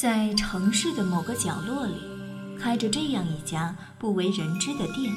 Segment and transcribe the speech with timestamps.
[0.00, 1.92] 在城市的某个角落里，
[2.58, 5.12] 开着这样一家不为人知的店。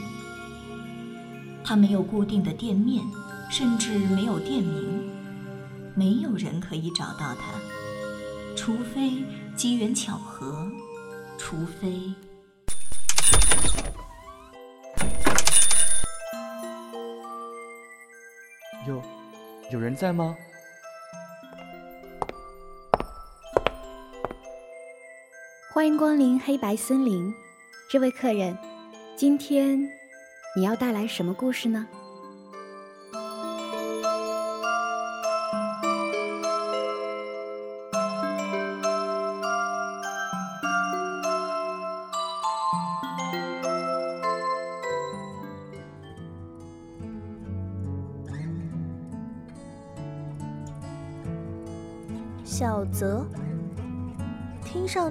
[1.63, 3.01] 它没有固定的店面，
[3.49, 5.09] 甚至没有店名，
[5.95, 7.53] 没有人可以找到它，
[8.57, 9.23] 除非
[9.55, 10.69] 机缘巧合，
[11.37, 12.13] 除非……
[18.85, 19.01] 有，
[19.71, 20.35] 有人在吗？
[25.73, 27.33] 欢迎光临黑白森林，
[27.89, 28.55] 这位客人，
[29.15, 29.89] 今天
[30.55, 31.87] 你要带来什么故事呢？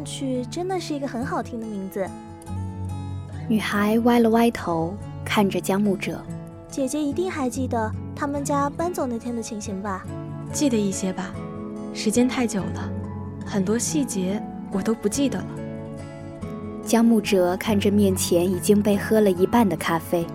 [0.02, 2.04] 上去真的是一个很好听的名字。
[3.48, 6.20] 女孩歪了歪头，看着江木者。
[6.68, 10.04] 姐姐一定还记得他们家搬走那天的情形吧？
[10.52, 11.32] 记得一些吧，
[11.94, 12.90] 时间太久了，
[13.46, 14.42] 很多细节
[14.72, 15.46] 我都不记得了。
[16.84, 20.26] 江木哲看着面前已经被喝了一半的咖啡，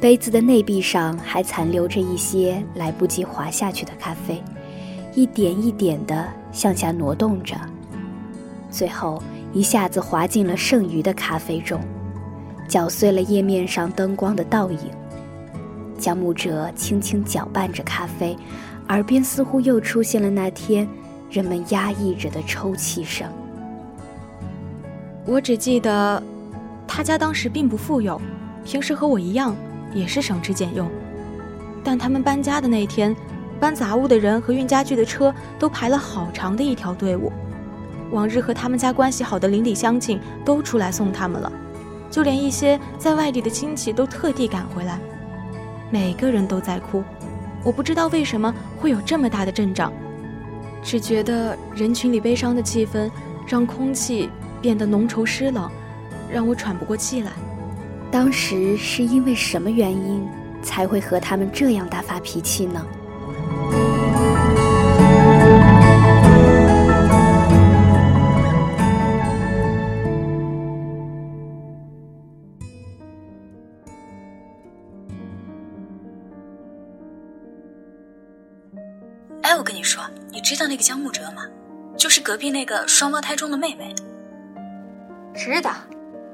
[0.00, 4.40] 杯子的内壁上还残留着一些来不及滑下去的咖啡，
[5.12, 7.56] 一点一点地向下挪动着。
[8.76, 9.22] 最后
[9.54, 11.80] 一下子滑进了剩余的咖啡中，
[12.68, 14.90] 搅碎了页面上灯光的倒影。
[15.98, 18.36] 江木哲轻轻搅拌着咖啡，
[18.90, 20.86] 耳边似乎又出现了那天
[21.30, 23.26] 人们压抑着的抽泣声。
[25.24, 26.22] 我只记得，
[26.86, 28.20] 他家当时并不富有，
[28.62, 29.56] 平时和我一样，
[29.94, 30.86] 也是省吃俭用。
[31.82, 33.16] 但他们搬家的那天，
[33.58, 37.32] 搬杂物的人和运家具的车都排了好长的一条队伍。
[38.10, 41.52] 往日和他们家关系好的邻里乡亲都出来送他们了，
[42.10, 44.98] 就连一些在外地的亲戚都特地赶回来，
[45.90, 47.02] 每个人都在哭。
[47.64, 49.92] 我不知道为什么会有这么大的阵仗，
[50.82, 53.10] 只觉得人群里悲伤的气氛
[53.46, 54.30] 让空气
[54.62, 55.68] 变得浓稠湿冷，
[56.30, 57.32] 让我喘不过气来。
[58.10, 60.24] 当时是因为什么原因
[60.62, 62.86] 才会和他们这样大发脾气呢？
[80.76, 81.46] 那个江木哲吗？
[81.96, 83.94] 就是隔壁那个双胞胎中的妹妹。
[85.34, 85.72] 知道，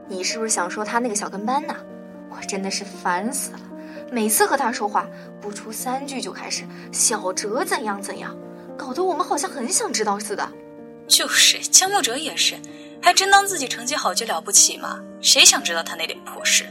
[0.08, 1.72] 你是不是想说他那个小跟班呢？
[2.28, 3.60] 我真的是烦死了，
[4.10, 5.06] 每次和他说话
[5.40, 8.36] 不出三句就开始小哲怎样怎样，
[8.76, 10.48] 搞得我们好像很想知道似的。
[11.06, 12.56] 就是江木哲也是，
[13.00, 14.98] 还真当自己成绩好就了不起吗？
[15.20, 16.66] 谁想知道他那点破事？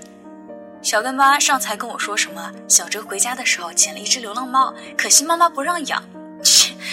[0.82, 6.04] 小跟班上次还跟我说什么，小哲回家的时候捡了一只流浪猫，可惜妈妈不让养。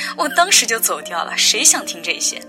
[0.09, 0.23] 切！
[0.23, 2.43] 我当时就走掉了，谁想听这些？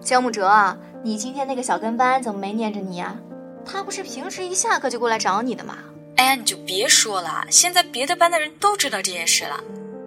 [0.00, 3.16] 江木哲，你今天那个小跟班怎么没念着你啊？
[3.64, 5.76] 他不是平时一下课就过来找你的吗？
[6.16, 9.60] 哎呀，你就别说了，现在别的班的人都知道这件事了。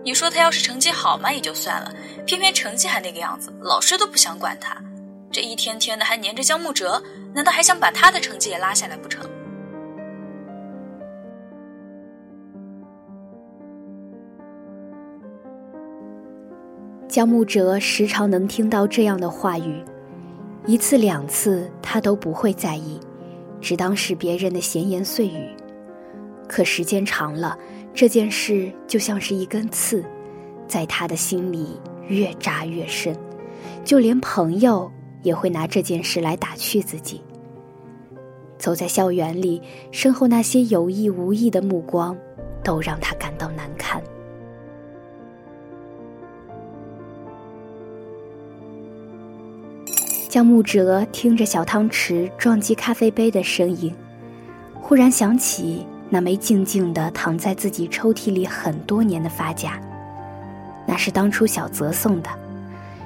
[0.03, 1.93] 你说他要是成绩好嘛也就算了，
[2.25, 4.75] 偏偏成绩还那个样子，老师都不想管他。
[5.31, 7.01] 这一天天的还黏着江木哲，
[7.33, 9.23] 难道还想把他的成绩也拉下来不成？
[17.11, 19.83] 江木哲时常能听到这样的话语，
[20.65, 22.97] 一次两次他都不会在意，
[23.59, 25.49] 只当是别人的闲言碎语。
[26.47, 27.57] 可时间长了，
[27.93, 30.05] 这件事就像是一根刺，
[30.69, 33.13] 在他的心里越扎越深，
[33.83, 34.89] 就连朋友
[35.21, 37.21] 也会拿这件事来打趣自己。
[38.57, 39.61] 走在校园里，
[39.91, 42.15] 身后那些有意无意的目光，
[42.63, 44.01] 都让他感到难堪。
[50.31, 53.93] 江木哲听着小汤匙撞击咖啡杯的声音，
[54.73, 59.77] 忽然想起那枚静静的躺在自己抽屉里很多年的发夹，
[60.87, 62.29] 那是当初小泽送的，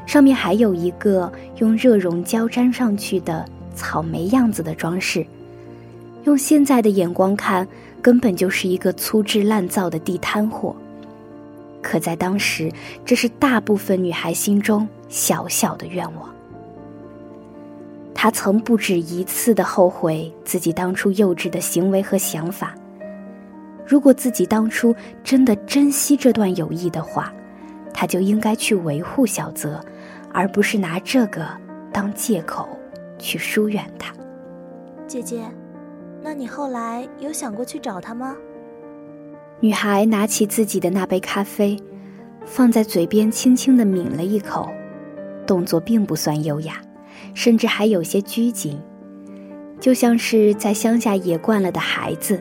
[0.06, 3.44] 上面还有一个用热熔胶粘上去的
[3.74, 5.26] 草莓样子的装饰，
[6.26, 7.68] 用现在的眼光看，
[8.04, 10.76] 根本就是一个粗制滥造的地摊货。
[11.82, 12.72] 可在当时，
[13.04, 16.35] 这是大部分女孩心中小小的愿望。
[18.16, 22.74] 他曾不止一次的后悔自己当初幼稚的行为和想法。
[23.86, 27.32] 如果自己当初真的珍惜这段友谊的话，
[27.94, 29.80] 他就应该去维护小泽，
[30.34, 31.46] 而不是拿这个
[31.94, 32.68] 当借口
[33.20, 34.12] 去疏远他。
[35.06, 35.44] 姐姐，
[36.24, 38.36] 那你后来有想过去找他吗？
[39.60, 41.78] 女孩拿起自己的那杯咖啡，
[42.44, 44.68] 放在嘴边，轻轻的抿了一口，
[45.46, 46.82] 动作并不算优雅，
[47.36, 48.82] 甚至还有些拘谨，
[49.80, 52.40] 就像是在乡下野惯了的孩子，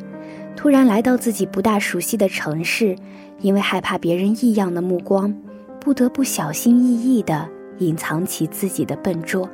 [0.57, 2.97] 突然来到自己不大熟悉的城市，
[3.41, 5.35] 因为害怕别人异样的目光，
[5.79, 7.47] 不得不小心翼翼地
[7.81, 9.47] 隐藏起自己的笨拙，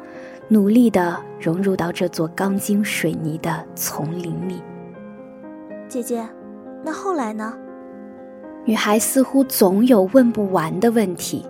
[0.46, 4.62] 努力地融入到这座钢筋水泥的丛林里。
[5.88, 6.25] 姐姐。
[6.82, 7.52] 那后来呢？
[8.64, 11.44] 女孩似乎总有问不完的问题，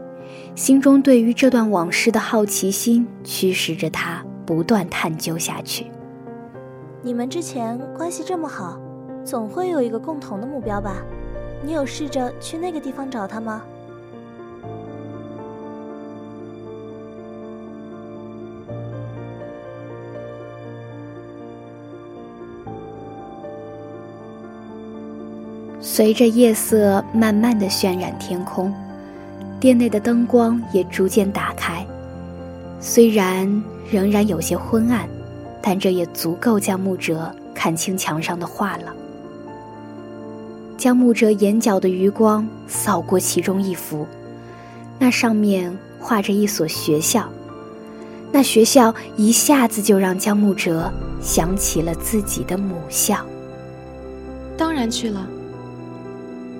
[0.61, 5.87] 心中对于这段往事的好奇心驱使着他不断探究下去。
[7.01, 8.79] 你们之前关系这么好，
[9.25, 10.97] 总会有一个共同的目标吧？
[11.65, 13.63] 你有试着去那个地方找他吗？
[25.81, 28.71] 随着夜色慢慢的渲染天空，
[29.61, 31.87] 店内的灯光也逐渐打开。
[32.81, 35.07] 虽然仍然有些昏暗，
[35.61, 38.95] 但这也足够将木哲看清墙上的画了。
[40.79, 44.07] 江木哲眼角的余光扫过其中一幅，
[44.99, 47.29] 那上面画着一所学校，
[48.33, 50.91] 那学校一下子就让江木哲
[51.21, 53.19] 想起了自己的母校。
[54.57, 55.29] 当然去了。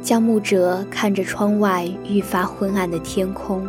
[0.03, 3.69] 江木哲看着窗外愈发昏暗的天空，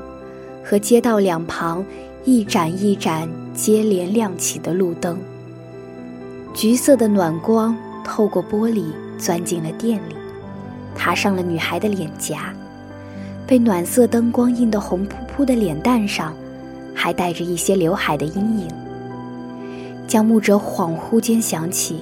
[0.63, 1.83] 和街道两旁
[2.23, 5.17] 一盏一盏接连亮起的路灯。
[6.53, 8.85] 橘色的暖光透过玻璃
[9.17, 10.15] 钻进了店里，
[10.95, 12.53] 爬上了女孩的脸颊，
[13.45, 16.33] 被暖色灯光映得红扑扑的脸蛋上，
[16.95, 18.67] 还带着一些刘海的阴影。
[20.07, 21.97] 江木哲恍惚间想起。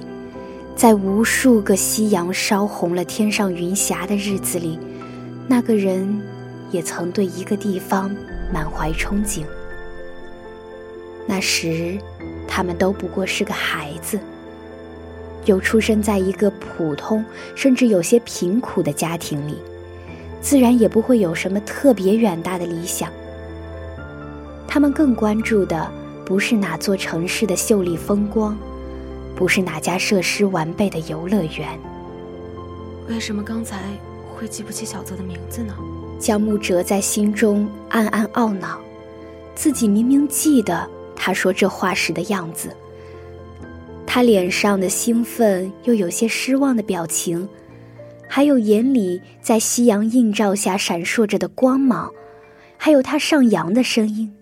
[0.76, 4.78] 在无数个夕阳烧红了天上云霞的日子里，
[5.46, 6.20] 那个人
[6.70, 8.10] 也曾对一个地方
[8.52, 9.42] 满怀憧憬。
[11.26, 11.98] 那时，
[12.48, 14.18] 他们都不过是个孩子，
[15.44, 17.22] 又出生在一个普通
[17.54, 19.58] 甚至有些贫苦的家庭里，
[20.40, 23.12] 自然也不会有什么特别远大的理想。
[24.66, 25.90] 他们更关注的
[26.24, 28.56] 不是哪座城市的秀丽风光。
[29.40, 31.66] 不是哪家设施完备的游乐园。
[33.08, 33.80] 为什么刚才
[34.36, 35.74] 会记不起小泽的名字呢？
[36.18, 38.78] 江木哲在心中暗暗懊恼，
[39.54, 42.76] 自己明明记得他说这话时的样子。
[44.06, 47.48] 他脸上的兴奋又有些失望的表情，
[48.28, 52.12] 还有眼里在夕阳映照下闪烁着的光芒，
[52.76, 54.34] 还有他上扬的声音，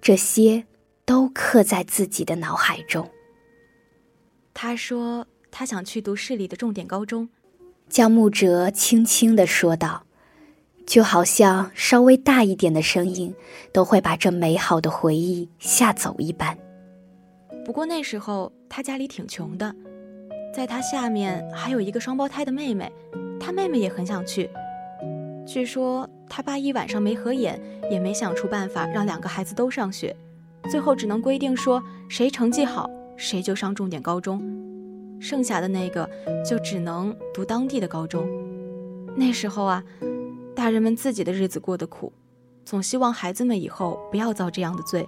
[0.00, 0.62] 这些
[1.04, 3.10] 都刻在自己的脑海中。
[4.60, 7.28] 他说：“他想去读市里的重点高中。”
[7.88, 10.02] 江木哲轻轻地说道，
[10.84, 13.32] 就好像稍微大一点的声音
[13.72, 16.58] 都会把这美好的回忆吓走一般。
[17.64, 19.72] 不过那时候他家里挺穷的，
[20.52, 22.90] 在他下面还有一个双胞胎的妹妹，
[23.38, 24.50] 他妹妹也很想去。
[25.46, 27.62] 据说他爸一晚上没合眼，
[27.92, 30.16] 也没想出办法让两个孩子都上学，
[30.68, 32.90] 最后只能规定说谁成绩好。
[33.18, 34.40] 谁就上重点高中，
[35.20, 36.08] 剩下的那个
[36.48, 38.26] 就只能读当地的高中。
[39.16, 39.82] 那时候啊，
[40.54, 42.12] 大人们自己的日子过得苦，
[42.64, 45.06] 总希望孩子们以后不要遭这样的罪，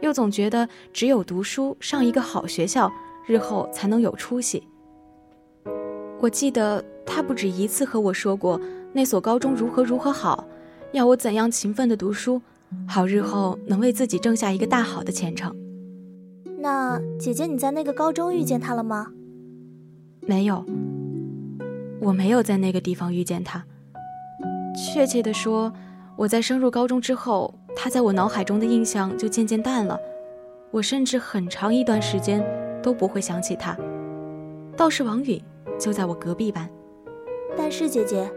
[0.00, 2.90] 又总觉得只有读书上一个好学校，
[3.26, 4.66] 日后才能有出息。
[6.18, 8.60] 我记得他不止一次和我说过
[8.92, 10.46] 那所高中如何如何好，
[10.92, 12.40] 要我怎样勤奋的读书，
[12.88, 15.54] 好日后能为自己挣下一个大好的前程。
[16.62, 19.06] 那姐姐，你在那个高中遇见他了吗？
[20.20, 20.62] 没有，
[22.02, 23.64] 我没有在那个地方遇见他。
[24.76, 25.72] 确切的说，
[26.16, 29.98] 我在升入高中之后，他在我脑海中的印象就渐渐淡了。
[30.70, 32.44] 我甚至很长一段时间
[32.82, 33.74] 都不会想起他。
[34.76, 35.42] 倒是王允，
[35.78, 36.68] 就在我隔壁班。
[37.56, 38.30] 但是姐姐，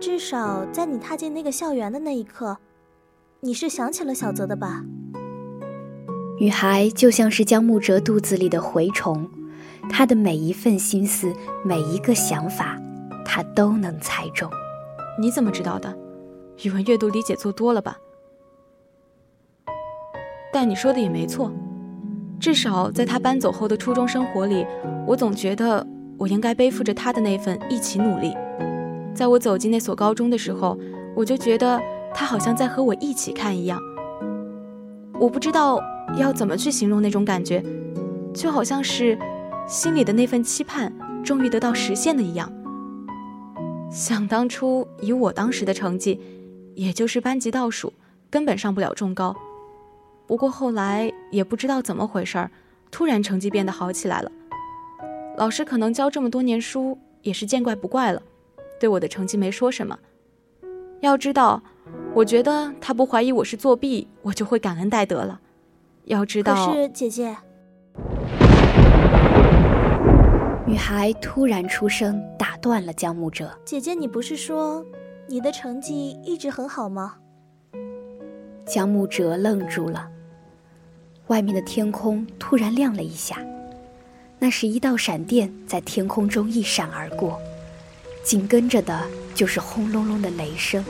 [0.00, 2.58] 至少在你踏进那个校园的那一刻，
[3.38, 4.84] 你是想起了小泽的吧？
[6.42, 9.30] 女孩就像是江木哲肚子里的蛔虫，
[9.88, 11.32] 她的每一份心思，
[11.64, 12.76] 每一个想法，
[13.24, 14.50] 他都能猜中。
[15.20, 15.96] 你怎么知道的？
[16.64, 17.96] 语文阅读理解做多了吧？
[20.52, 21.52] 但你说的也没错，
[22.40, 24.66] 至少在他搬走后的初中生活里，
[25.06, 25.86] 我总觉得
[26.18, 28.34] 我应该背负着他的那份一起努力。
[29.14, 30.76] 在我走进那所高中的时候，
[31.14, 31.80] 我就觉得
[32.12, 33.78] 他好像在和我一起看一样。
[35.20, 35.78] 我不知道。
[36.16, 37.62] 要怎么去形容那种感觉，
[38.34, 39.18] 就好像是
[39.66, 40.92] 心里的那份期盼
[41.24, 42.52] 终于得到实现了一样。
[43.90, 46.20] 想当初以我当时的成绩，
[46.74, 47.92] 也就是班级倒数，
[48.30, 49.36] 根本上不了中高。
[50.26, 52.50] 不过后来也不知道怎么回事儿，
[52.90, 54.30] 突然成绩变得好起来了。
[55.36, 58.22] 老师可能教这么多年书，也是见怪不怪了，
[58.78, 59.98] 对我的成绩没说什么。
[61.00, 61.62] 要知道。
[62.14, 65.40] 我觉得他不怀疑我是作弊，我就会感恩戴德了。
[66.04, 67.36] 要知道，可是姐姐，
[70.66, 73.56] 女孩突然出声打断了江木哲。
[73.64, 74.84] 姐姐，你不是说
[75.28, 77.14] 你的成绩一直很好吗？
[78.66, 80.08] 江木哲愣住了。
[81.28, 83.38] 外面的天空突然亮了一下，
[84.38, 87.40] 那是一道闪电在天空中一闪而过，
[88.24, 90.84] 紧跟着的就是轰隆隆的雷声。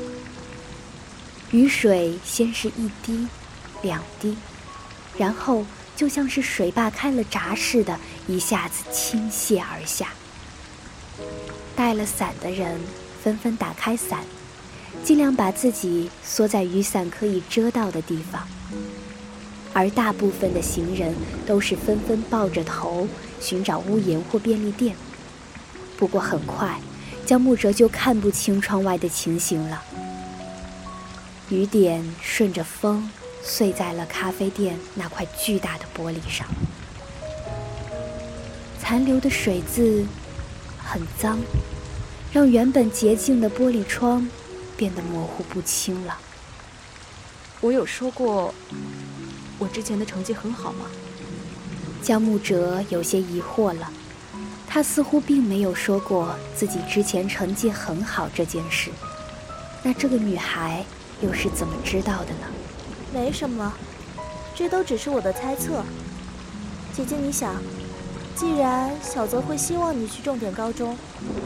[1.51, 3.27] 雨水先是一滴，
[3.83, 4.37] 两滴，
[5.17, 5.65] 然后
[5.95, 10.09] 就像是水坝开了闸似的，一下子倾泻而下。
[11.77, 12.81] 带了伞的人
[13.23, 14.21] 纷纷打开伞，
[15.05, 18.47] 尽量把自己缩在雨伞可以遮到的地方。
[19.75, 21.15] 而大部分的行人
[21.47, 23.09] 都是纷纷抱着头
[23.41, 24.95] 寻找屋檐或便利店。
[25.97, 26.79] 不过很快，
[27.25, 29.83] 江木哲就看不清窗外的情形了。
[31.49, 33.11] 雨点顺着风
[33.43, 36.47] 碎在了咖啡店那块巨大的玻璃上，
[38.81, 40.07] 残留的水渍
[40.79, 41.39] 很脏，
[42.33, 44.29] 让原本洁净的玻璃窗
[44.77, 46.17] 变得模糊不清了。
[47.61, 48.55] 我有说过
[49.59, 50.87] 我之前的成绩很好吗？
[52.03, 53.91] 江木哲有些疑惑了，
[54.69, 58.91] 他似乎并没有说过自己之前成绩很好这件事。
[59.83, 60.85] 那这个女孩？
[61.21, 62.47] 又是怎么知道的呢？
[63.13, 63.73] 没什么，
[64.55, 65.85] 这都只是我的猜测。
[66.95, 67.57] 姐姐，你想，
[68.35, 70.97] 既然小泽会希望你去重点高中，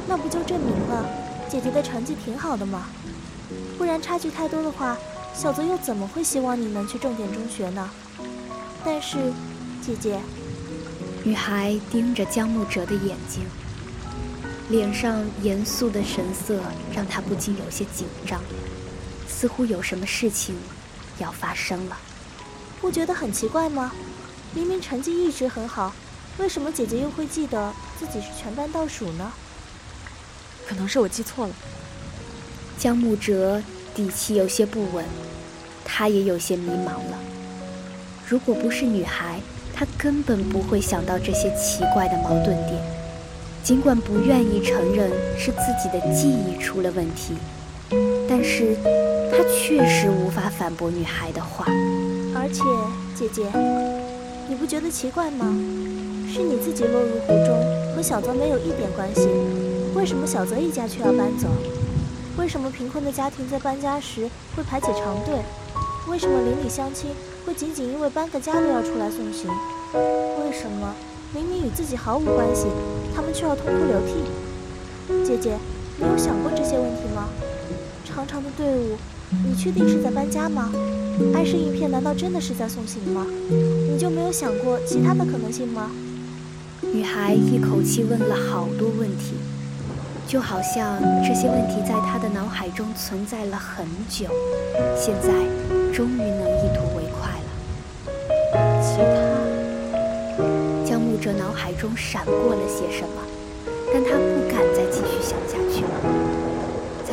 [0.06, 1.04] 那不就证明了
[1.48, 2.86] 姐姐的成绩挺好的吗？
[3.76, 4.96] 不然差距太多的话，
[5.34, 7.90] 小泽又怎么会希望你能去重点中学呢？
[8.84, 9.18] 但是，
[9.84, 10.20] 姐姐，
[11.24, 13.42] 女孩盯着江木哲的眼睛，
[14.68, 16.60] 脸上严肃的神色
[16.94, 18.40] 让他不禁有些紧张。
[19.28, 20.54] 似乎有什么事情
[21.18, 21.96] 要发生了，
[22.80, 23.92] 不觉得很奇怪吗？
[24.54, 25.94] 明明成绩一直很好，
[26.38, 29.32] 为什么姐姐又会记得自己是全班倒数呢？
[30.66, 31.54] 可能是我记错了。
[32.78, 33.62] 江木哲
[33.94, 35.04] 底气有些不稳，
[35.84, 37.18] 他也有些迷茫了。
[38.26, 39.40] 如果不是女孩，
[39.74, 42.80] 他根本不会想到这些奇怪的矛盾点。
[43.62, 47.34] 尽管不愿意承认是自己的记忆出了问题，
[48.28, 48.76] 但是。
[49.30, 51.64] 他确实无法反驳女孩的话，
[52.34, 52.62] 而且
[53.14, 53.44] 姐姐，
[54.48, 55.46] 你不觉得奇怪吗？
[56.28, 59.28] 是你自己落入湖中，和小泽没有一点关系。
[59.94, 61.48] 为什么小泽一家却要搬走？
[62.36, 65.40] 为什么贫困的家庭在搬家时会排起长队？
[66.08, 67.10] 为什么邻里乡亲
[67.44, 69.50] 会仅仅因为搬个家都要出来送行？
[69.94, 70.94] 为什么
[71.34, 72.66] 明明与自己毫无关系，
[73.14, 75.24] 他们却要痛哭流涕？
[75.24, 75.56] 姐姐，
[75.96, 77.28] 你有想过这些问题吗？
[78.04, 78.96] 长长的队伍。
[79.30, 80.72] 你确定是在搬家吗？
[81.34, 83.26] 爱是一片难道真的是在送行吗？
[83.50, 85.90] 你就没有想过其他的可能性吗？
[86.82, 89.34] 女孩一口气问了好多问题，
[90.28, 94.26] 就好像这些问题在她的脑海中存在了很久，
[94.96, 95.32] 现在
[95.92, 97.48] 终于能一吐为快了。
[98.80, 100.38] 其他，
[100.84, 103.22] 江木哲脑海中闪过了些什么，
[103.92, 106.45] 但他不敢再继续想下去了。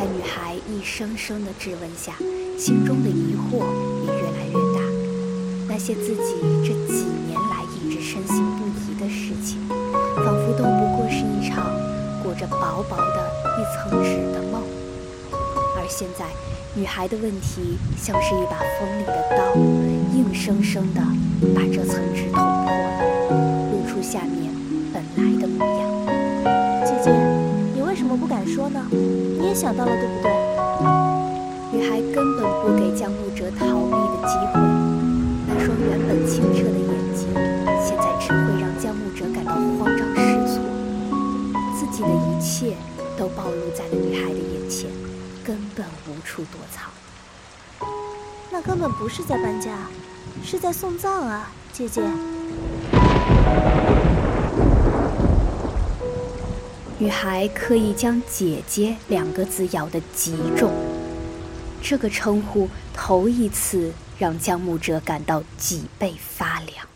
[0.04, 2.12] 在女孩一声声的质问下，
[2.58, 3.64] 心中的疑惑
[4.04, 4.84] 也越来越大。
[5.66, 9.66] 那些自己这几年来一直深信不疑的事情，
[10.14, 11.72] 仿佛都不过是一场
[12.22, 14.62] 裹着薄薄的一层纸的梦。
[15.74, 16.26] 而现在，
[16.74, 19.54] 女孩的问题像是一把锋利的刀，
[20.14, 21.00] 硬生生的
[21.54, 24.43] 把这层纸捅破了，露出下面
[28.14, 28.80] 么不敢说呢？
[28.90, 30.30] 你也想到了，对不对？
[31.72, 34.60] 女孩根本不给江木哲逃避的机会，
[35.48, 37.26] 那双原本清澈的眼睛，
[37.84, 40.62] 现在只会让江木哲感到慌张失措。
[41.76, 42.76] 自己的一切
[43.18, 44.88] 都暴露在了女孩的眼前，
[45.44, 46.92] 根本无处躲藏。
[48.52, 49.72] 那根本不是在搬家，
[50.44, 52.00] 是在送葬啊，姐姐。
[57.04, 60.70] 女孩刻意将“姐姐”两个字咬得极重，
[61.82, 66.86] 这个称呼头一次让江木哲感到脊背发凉。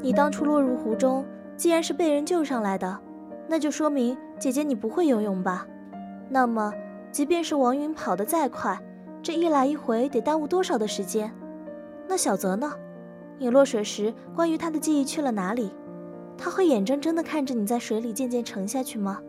[0.00, 2.98] 你当初落入湖中，既然是被人救上来的，
[3.46, 5.66] 那就说明姐姐你不会游泳吧？
[6.30, 6.72] 那么，
[7.10, 8.80] 即便是王云跑得再快，
[9.22, 11.30] 这一来一回得耽误多少的时间？
[12.08, 12.72] 那小泽呢？
[13.42, 15.72] 你落水时，关于他的记忆去了哪里？
[16.38, 19.20] 他会眼睁睁地看着你在水里渐渐沉下去吗？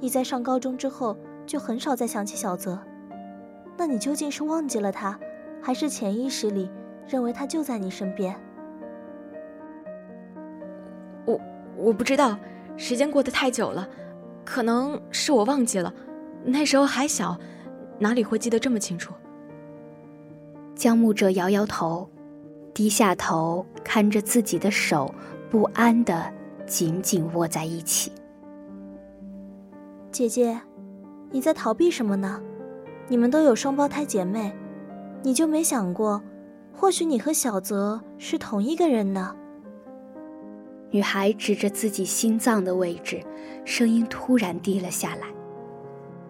[0.00, 2.76] 你在上高中之后就很少再想起小泽，
[3.76, 5.16] 那你究竟是忘记了他，
[5.62, 6.68] 还是潜意识里
[7.06, 8.34] 认为他就在你身边？
[11.24, 11.40] 我
[11.76, 12.36] 我不知道，
[12.76, 13.88] 时间过得太久了，
[14.44, 15.94] 可能是我忘记了，
[16.44, 17.38] 那时候还小，
[18.00, 19.14] 哪里会记得这么清楚？
[20.74, 22.10] 江木哲摇摇头，
[22.74, 25.14] 低下头看着自己的手，
[25.50, 26.32] 不安的
[26.66, 28.10] 紧紧握在一起。
[30.10, 30.60] 姐姐，
[31.30, 32.40] 你在逃避什么呢？
[33.08, 34.54] 你们都有双胞胎姐妹，
[35.22, 36.22] 你就没想过，
[36.72, 39.36] 或许你和小泽是同一个人呢？
[40.90, 43.22] 女孩指着自己心脏的位置，
[43.64, 45.26] 声音突然低了下来。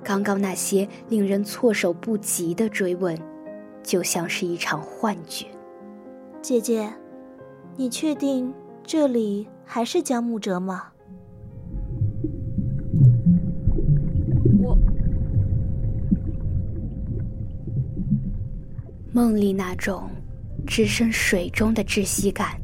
[0.05, 3.17] 刚刚那些令人措手不及的追问，
[3.83, 5.47] 就像是一场幻觉。
[6.43, 6.93] 姐姐，
[7.77, 10.89] 你确定这里还是江木哲吗？
[14.59, 14.77] 我
[19.13, 20.11] 梦里那种
[20.67, 22.61] 置身水中的窒息感。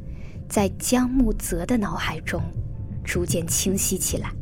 [0.48, 2.42] 在江木泽的脑海中
[3.04, 4.32] 逐渐清晰起来。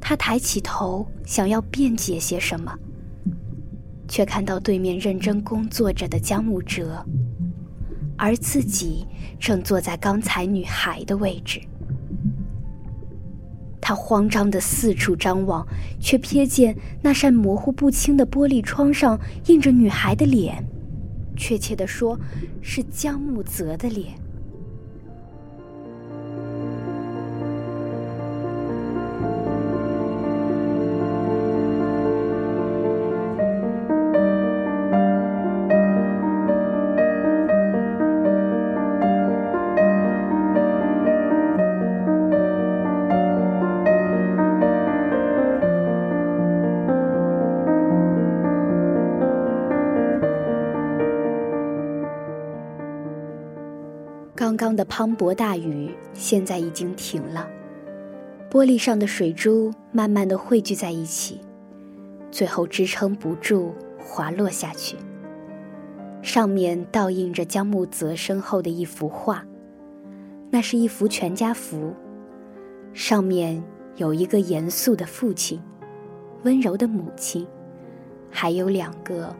[0.00, 2.74] 他抬起头，想要辩解些什么，
[4.08, 7.04] 却看到对面认真工作着的江木哲，
[8.16, 9.06] 而自己
[9.38, 11.60] 正坐在刚才女孩的位置。
[13.80, 15.66] 他慌张的四处张望，
[16.00, 20.64] 却瞥见那扇模糊不清的玻璃窗上印着女孩的脸，
[21.36, 22.18] 确切的说，
[22.62, 24.23] 是江木泽的脸。
[54.74, 57.48] 的磅礴大雨现在已经停了，
[58.50, 61.40] 玻璃上的水珠慢慢的汇聚在一起，
[62.30, 64.96] 最后支撑不住滑落下去。
[66.22, 69.44] 上面倒映着江木泽身后的一幅画，
[70.50, 71.94] 那是一幅全家福，
[72.92, 73.62] 上面
[73.96, 75.60] 有一个严肃的父亲，
[76.44, 77.46] 温柔的母亲，
[78.30, 79.36] 还有两个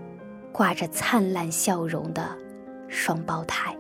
[0.53, 2.37] 挂着灿烂笑容的
[2.89, 3.75] 双胞胎。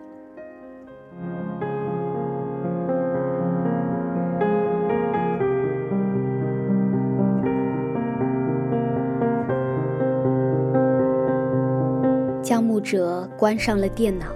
[12.45, 14.27] 江木哲关上了电脑，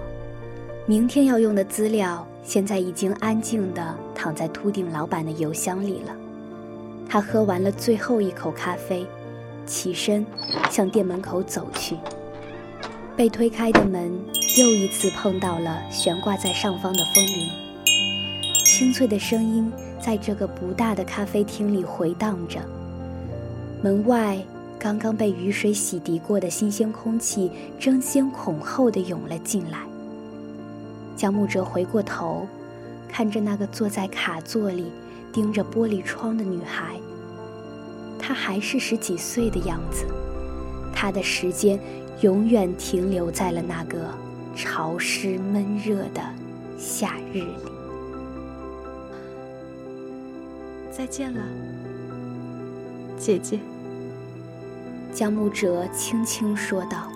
[0.87, 6.15] 明天要用的资料现在已经安静地躺在秃顶老板的邮箱里了。
[7.07, 9.05] 他喝完了最后一口咖啡，
[9.67, 10.25] 起身
[10.71, 11.97] 向店门口走去。
[13.15, 14.11] 被推开的门
[14.57, 17.47] 又一次碰到了悬挂在上方的风铃，
[18.65, 22.59] 清脆的声音在这个不大的咖啡厅里回荡着。
[23.83, 24.43] 门外。
[24.79, 29.79] 刚刚被雨水洗涤过的新鲜空气争先恐后地涌了进来。
[31.17, 32.47] 江木哲回过头，
[33.09, 34.89] 看着那个坐在卡座里
[35.33, 36.95] 盯着玻璃窗的女孩。
[38.17, 40.05] 她还是十几岁的样子，
[40.95, 41.77] 她的时间
[42.21, 43.99] 永远停留在了那个
[44.55, 46.21] 潮湿闷热的
[46.77, 47.55] 夏日里。
[50.89, 51.41] 再见了，
[53.17, 53.59] 姐姐。
[55.19, 57.11] 江木哲轻轻说道：“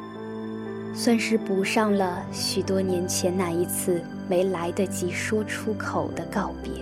[0.94, 6.74] 算是补上了许多年前那一次没来得及说出口的告别。”